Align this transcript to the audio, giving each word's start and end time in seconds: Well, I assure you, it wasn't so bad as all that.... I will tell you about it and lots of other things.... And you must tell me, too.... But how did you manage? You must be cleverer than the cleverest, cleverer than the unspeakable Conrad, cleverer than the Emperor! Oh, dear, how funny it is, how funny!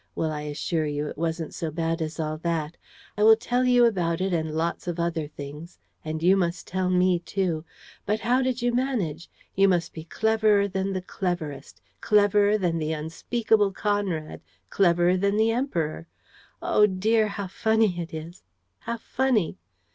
Well, 0.15 0.31
I 0.31 0.41
assure 0.49 0.87
you, 0.87 1.05
it 1.05 1.15
wasn't 1.15 1.53
so 1.53 1.69
bad 1.69 2.01
as 2.01 2.19
all 2.19 2.39
that.... 2.39 2.75
I 3.15 3.21
will 3.23 3.35
tell 3.35 3.65
you 3.65 3.85
about 3.85 4.19
it 4.19 4.33
and 4.33 4.51
lots 4.55 4.87
of 4.87 4.99
other 4.99 5.27
things.... 5.27 5.77
And 6.03 6.23
you 6.23 6.35
must 6.35 6.65
tell 6.65 6.89
me, 6.89 7.19
too.... 7.19 7.65
But 8.07 8.21
how 8.21 8.41
did 8.41 8.63
you 8.63 8.73
manage? 8.73 9.29
You 9.53 9.67
must 9.67 9.93
be 9.93 10.03
cleverer 10.03 10.67
than 10.67 10.93
the 10.93 11.03
cleverest, 11.03 11.83
cleverer 12.01 12.57
than 12.57 12.79
the 12.79 12.93
unspeakable 12.93 13.73
Conrad, 13.73 14.41
cleverer 14.71 15.17
than 15.17 15.37
the 15.37 15.51
Emperor! 15.51 16.07
Oh, 16.63 16.87
dear, 16.87 17.27
how 17.27 17.45
funny 17.45 17.99
it 18.01 18.11
is, 18.11 18.41
how 18.79 18.97
funny! 18.97 19.59